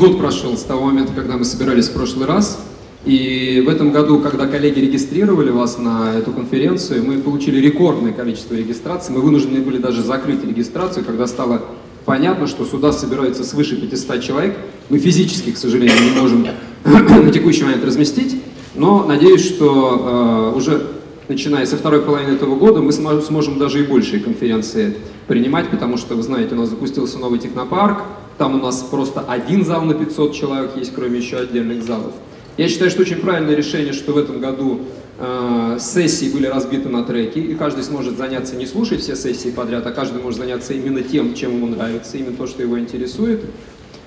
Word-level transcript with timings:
Год 0.00 0.18
прошел 0.18 0.56
с 0.56 0.62
того 0.62 0.86
момента, 0.86 1.12
когда 1.12 1.36
мы 1.36 1.44
собирались 1.44 1.88
в 1.88 1.92
прошлый 1.92 2.26
раз. 2.26 2.58
И 3.04 3.62
в 3.66 3.68
этом 3.68 3.92
году, 3.92 4.18
когда 4.20 4.46
коллеги 4.46 4.80
регистрировали 4.80 5.50
вас 5.50 5.76
на 5.76 6.14
эту 6.16 6.32
конференцию, 6.32 7.04
мы 7.04 7.18
получили 7.18 7.60
рекордное 7.60 8.14
количество 8.14 8.54
регистраций. 8.54 9.14
Мы 9.14 9.20
вынуждены 9.20 9.60
были 9.60 9.76
даже 9.76 10.02
закрыть 10.02 10.42
регистрацию, 10.42 11.04
когда 11.04 11.26
стало 11.26 11.60
понятно, 12.06 12.46
что 12.46 12.64
сюда 12.64 12.92
собирается 12.92 13.44
свыше 13.44 13.76
500 13.76 14.22
человек. 14.22 14.56
Мы 14.88 14.96
физически, 14.96 15.50
к 15.50 15.58
сожалению, 15.58 16.02
не 16.02 16.18
можем 16.18 16.46
на 16.86 17.30
текущий 17.30 17.64
момент 17.64 17.84
разместить, 17.84 18.40
но 18.74 19.04
надеюсь, 19.04 19.44
что 19.44 20.52
э, 20.54 20.56
уже 20.56 20.86
начиная 21.30 21.64
со 21.64 21.76
второй 21.76 22.02
половины 22.02 22.32
этого 22.32 22.56
года 22.56 22.80
мы 22.80 22.92
сможем 22.92 23.58
даже 23.58 23.78
и 23.78 23.86
большие 23.86 24.20
конференции 24.20 24.96
принимать, 25.28 25.70
потому 25.70 25.96
что, 25.96 26.16
вы 26.16 26.22
знаете, 26.24 26.56
у 26.56 26.58
нас 26.58 26.70
запустился 26.70 27.18
новый 27.18 27.38
технопарк, 27.38 28.02
там 28.36 28.56
у 28.56 28.58
нас 28.58 28.82
просто 28.82 29.20
один 29.20 29.64
зал 29.64 29.82
на 29.82 29.94
500 29.94 30.34
человек 30.34 30.72
есть, 30.76 30.92
кроме 30.92 31.20
еще 31.20 31.36
отдельных 31.36 31.84
залов. 31.84 32.12
Я 32.56 32.68
считаю, 32.68 32.90
что 32.90 33.02
очень 33.02 33.18
правильное 33.18 33.54
решение, 33.54 33.92
что 33.92 34.12
в 34.12 34.18
этом 34.18 34.40
году 34.40 34.80
э, 35.18 35.76
сессии 35.78 36.30
были 36.30 36.46
разбиты 36.46 36.88
на 36.88 37.04
треки, 37.04 37.38
и 37.38 37.54
каждый 37.54 37.84
сможет 37.84 38.18
заняться 38.18 38.56
не 38.56 38.66
слушать 38.66 39.00
все 39.00 39.14
сессии 39.14 39.50
подряд, 39.50 39.86
а 39.86 39.92
каждый 39.92 40.20
может 40.20 40.40
заняться 40.40 40.74
именно 40.74 41.00
тем, 41.00 41.34
чем 41.34 41.54
ему 41.54 41.68
нравится, 41.68 42.16
именно 42.16 42.36
то, 42.36 42.48
что 42.48 42.60
его 42.62 42.76
интересует. 42.76 43.40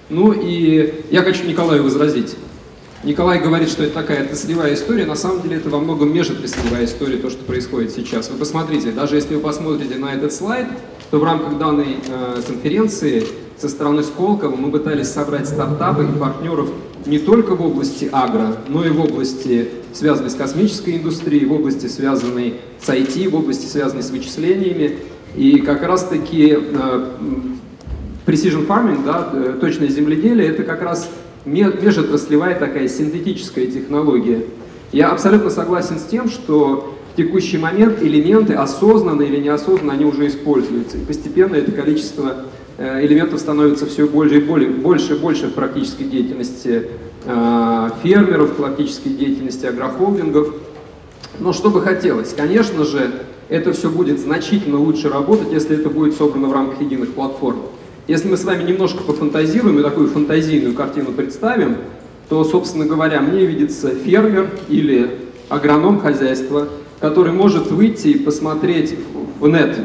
Ну 0.10 0.34
и 0.34 0.94
я 1.10 1.22
хочу 1.22 1.46
Николаю 1.46 1.84
возразить. 1.84 2.36
Николай 3.04 3.42
говорит, 3.42 3.68
что 3.68 3.84
это 3.84 3.96
такая 3.96 4.24
отраслевая 4.24 4.74
история, 4.76 5.06
на 5.06 5.16
самом 5.16 5.42
деле 5.42 5.58
это 5.58 5.70
во 5.70 5.80
многом 5.80 6.14
межотраслевая 6.14 6.86
история, 6.86 7.18
то, 7.18 7.30
что 7.30 7.44
происходит 7.44 7.92
сейчас. 7.92 8.30
Вы 8.30 8.38
посмотрите, 8.38 8.92
даже 8.92 9.18
если 9.18 9.36
вы 9.36 9.42
посмотрите 9.42 9.96
на 9.96 10.14
этот 10.14 10.32
слайд, 10.32 10.68
то 11.12 11.20
в 11.20 11.24
рамках 11.26 11.58
данной 11.58 11.98
э, 12.08 12.42
конференции 12.48 13.26
со 13.58 13.68
стороны 13.68 14.04
Сколково 14.04 14.56
мы 14.56 14.72
пытались 14.72 15.10
собрать 15.10 15.50
стартапы 15.50 16.06
и 16.06 16.18
партнеров 16.18 16.70
не 17.06 17.20
только 17.20 17.56
в 17.56 17.62
области 17.62 18.08
агро, 18.10 18.56
но 18.70 18.86
и 18.86 18.90
в 18.90 19.02
области, 19.02 19.68
связанной 19.92 20.30
с 20.30 20.36
космической 20.36 20.96
индустрией, 20.96 21.44
в 21.44 21.52
области, 21.52 21.88
связанной 21.88 22.62
с 22.82 22.88
IT, 22.88 23.28
в 23.28 23.36
области, 23.36 23.66
связанной 23.66 24.04
с 24.04 24.12
вычислениями. 24.12 25.00
И 25.36 25.58
как 25.58 25.84
раз-таки 25.84 26.58
э, 26.58 27.08
precision 28.26 28.66
farming, 28.66 29.04
да, 29.04 29.30
э, 29.34 29.58
точное 29.60 29.90
земледелие, 29.90 30.48
это 30.48 30.64
как 30.64 30.82
раз 30.82 31.10
межотраслевая 31.46 32.58
такая 32.58 32.88
синтетическая 32.88 33.68
технология. 33.68 34.46
Я 34.92 35.10
абсолютно 35.10 35.50
согласен 35.50 36.00
с 36.00 36.04
тем, 36.04 36.30
что 36.30 36.96
в 37.14 37.18
текущий 37.18 37.58
момент 37.58 38.02
элементы, 38.02 38.54
осознанно 38.54 39.22
или 39.24 39.38
неосознанно, 39.38 39.94
они 39.94 40.06
уже 40.06 40.28
используются. 40.28 40.98
И 40.98 41.02
постепенно 41.02 41.56
это 41.56 41.72
количество 41.72 42.46
э, 42.78 43.06
элементов 43.06 43.40
становится 43.40 43.86
все 43.86 44.08
больше 44.08 44.38
и 44.38 44.42
более, 44.42 44.70
больше 44.70 45.16
и 45.16 45.20
больше 45.20 45.48
в 45.48 45.54
практической 45.54 46.06
деятельности 46.06 46.88
э, 47.26 47.90
фермеров, 48.02 48.52
в 48.52 48.56
практической 48.56 49.10
деятельности 49.10 49.66
агрохолдингов. 49.66 50.56
Но 51.40 51.54
что 51.54 51.70
бы 51.70 51.82
хотелось? 51.82 52.34
Конечно 52.34 52.84
же, 52.84 53.12
это 53.50 53.74
все 53.74 53.90
будет 53.90 54.20
значительно 54.20 54.80
лучше 54.80 55.10
работать, 55.10 55.52
если 55.52 55.78
это 55.78 55.90
будет 55.90 56.16
собрано 56.16 56.48
в 56.48 56.54
рамках 56.54 56.82
единых 56.82 57.14
платформ. 57.14 57.60
Если 58.08 58.28
мы 58.28 58.36
с 58.36 58.44
вами 58.44 58.64
немножко 58.64 59.02
пофантазируем 59.02 59.80
и 59.80 59.84
такую 59.84 60.10
фантазийную 60.10 60.76
картину 60.76 61.14
представим, 61.14 61.78
то, 62.28 62.44
собственно 62.44 62.86
говоря, 62.86 63.22
мне 63.22 63.46
видится 63.46 63.96
фермер 63.96 64.50
или 64.68 65.20
агроном 65.48 66.02
хозяйства, 66.02 66.68
который 67.00 67.32
может 67.32 67.72
выйти 67.72 68.10
и 68.10 68.20
посмотреть 68.20 68.96
в 69.40 69.48
нет, 69.48 69.78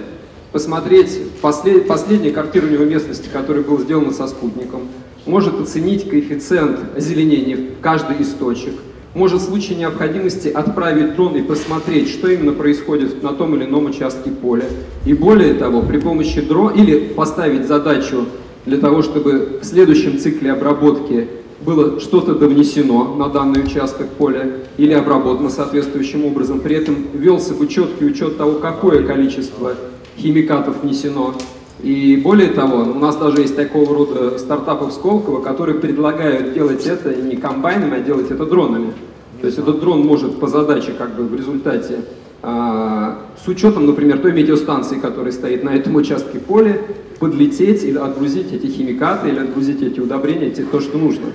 посмотреть 0.50 1.30
послед, 1.40 1.86
последнее 1.86 2.32
картирование 2.32 2.78
местности, 2.80 3.28
которое 3.32 3.60
было 3.60 3.80
сделано 3.80 4.12
со 4.12 4.26
спутником, 4.26 4.88
может 5.24 5.60
оценить 5.60 6.08
коэффициент 6.08 6.96
озеленения 6.96 7.56
в 7.56 7.80
каждый 7.80 8.20
источник, 8.22 8.74
может 9.18 9.42
в 9.42 9.44
случае 9.44 9.76
необходимости 9.76 10.46
отправить 10.46 11.16
дрон 11.16 11.34
и 11.34 11.42
посмотреть, 11.42 12.08
что 12.08 12.28
именно 12.28 12.52
происходит 12.52 13.20
на 13.22 13.32
том 13.32 13.56
или 13.56 13.64
ином 13.64 13.86
участке 13.86 14.30
поля. 14.30 14.66
И 15.04 15.12
более 15.12 15.54
того, 15.54 15.82
при 15.82 15.98
помощи 15.98 16.40
дрона 16.40 16.72
или 16.74 17.00
поставить 17.00 17.66
задачу 17.66 18.26
для 18.64 18.78
того, 18.78 19.02
чтобы 19.02 19.58
в 19.60 19.64
следующем 19.64 20.18
цикле 20.18 20.52
обработки 20.52 21.26
было 21.66 21.98
что-то 21.98 22.36
довнесено 22.36 23.16
на 23.16 23.28
данный 23.28 23.64
участок 23.64 24.08
поля 24.10 24.52
или 24.76 24.92
обработано 24.92 25.50
соответствующим 25.50 26.24
образом. 26.24 26.60
При 26.60 26.76
этом 26.76 26.96
велся 27.12 27.54
бы 27.54 27.66
четкий 27.66 28.04
учет 28.04 28.36
того, 28.36 28.60
какое 28.60 29.02
количество 29.02 29.74
химикатов 30.16 30.82
внесено. 30.82 31.34
И 31.82 32.16
более 32.16 32.48
того, 32.48 32.78
у 32.78 32.98
нас 32.98 33.16
даже 33.16 33.40
есть 33.40 33.54
такого 33.54 33.94
рода 33.94 34.38
стартапы 34.38 34.86
в 34.86 34.92
Сколково, 34.92 35.42
которые 35.42 35.78
предлагают 35.78 36.52
делать 36.52 36.84
это 36.86 37.14
не 37.14 37.36
комбайнами, 37.36 37.98
а 37.98 38.00
делать 38.00 38.30
это 38.30 38.46
дронами. 38.46 38.92
То 39.40 39.46
есть 39.46 39.58
этот 39.58 39.78
дрон 39.78 40.04
может 40.04 40.40
по 40.40 40.48
задаче 40.48 40.92
как 40.98 41.14
бы 41.14 41.24
в 41.24 41.34
результате 41.34 42.00
а, 42.42 43.18
с 43.44 43.48
учетом, 43.48 43.86
например, 43.86 44.18
той 44.18 44.32
метеостанции, 44.32 44.98
которая 44.98 45.32
стоит 45.32 45.62
на 45.62 45.70
этом 45.70 45.94
участке 45.94 46.38
поля, 46.38 46.78
подлететь 47.20 47.84
или 47.84 47.98
отгрузить 47.98 48.52
эти 48.52 48.66
химикаты, 48.66 49.28
или 49.28 49.38
отгрузить 49.38 49.82
эти 49.82 50.00
удобрения, 50.00 50.50
то, 50.50 50.80
что 50.80 50.98
нужно. 50.98 51.26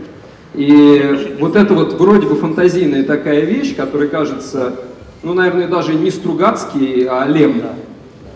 И 0.54 1.36
вот 1.40 1.56
это 1.56 1.74
вот 1.74 1.94
вроде 1.94 2.28
бы 2.28 2.36
фантазийная 2.36 3.04
такая 3.04 3.42
вещь, 3.42 3.76
которая 3.76 4.08
кажется, 4.08 4.76
ну, 5.24 5.34
наверное, 5.34 5.68
даже 5.68 5.94
не 5.94 6.12
Стругацкий, 6.12 7.06
а 7.10 7.26
Лем, 7.28 7.62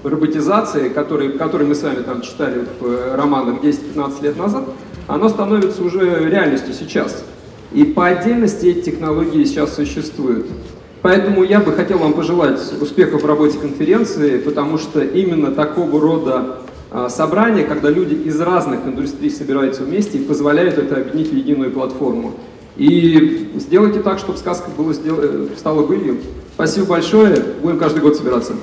роботизация, 0.03 0.89
который, 0.89 1.33
который 1.33 1.67
мы 1.67 1.75
с 1.75 1.83
вами 1.83 2.01
там 2.03 2.21
читали 2.21 2.65
в 2.79 2.85
э, 2.85 3.15
романах 3.15 3.63
10-15 3.63 4.23
лет 4.23 4.37
назад, 4.37 4.65
она 5.07 5.29
становится 5.29 5.83
уже 5.83 6.29
реальностью 6.29 6.73
сейчас. 6.73 7.23
И 7.73 7.83
по 7.83 8.07
отдельности 8.07 8.67
эти 8.67 8.91
технологии 8.91 9.43
сейчас 9.43 9.75
существуют. 9.75 10.47
Поэтому 11.01 11.43
я 11.43 11.59
бы 11.59 11.73
хотел 11.73 11.99
вам 11.99 12.13
пожелать 12.13 12.59
успехов 12.81 13.23
в 13.23 13.25
работе 13.25 13.57
конференции, 13.57 14.39
потому 14.39 14.77
что 14.77 15.01
именно 15.01 15.51
такого 15.51 16.01
рода 16.01 16.59
а, 16.89 17.09
собрания, 17.09 17.63
когда 17.63 17.89
люди 17.89 18.13
из 18.13 18.39
разных 18.39 18.85
индустрий 18.85 19.29
собираются 19.29 19.83
вместе 19.83 20.17
и 20.17 20.23
позволяют 20.23 20.77
это 20.77 20.95
объединить 20.95 21.31
в 21.31 21.35
единую 21.35 21.71
платформу. 21.71 22.33
И 22.77 23.51
сделайте 23.55 23.99
так, 23.99 24.19
чтобы 24.19 24.37
сказка 24.37 24.69
была, 24.75 24.93
стала 25.57 25.85
былью. 25.85 26.17
Спасибо 26.53 26.85
большое, 26.87 27.43
будем 27.61 27.77
каждый 27.77 28.01
год 28.01 28.15
собираться. 28.15 28.53